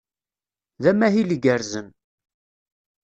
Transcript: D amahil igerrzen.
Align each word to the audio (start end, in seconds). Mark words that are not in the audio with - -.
D 0.83 0.85
amahil 0.91 1.29
igerrzen. 1.35 1.87